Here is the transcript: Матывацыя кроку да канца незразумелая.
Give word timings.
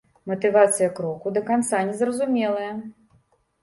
Матывацыя 0.29 0.87
кроку 1.01 1.35
да 1.37 1.45
канца 1.53 1.85
незразумелая. 1.93 2.71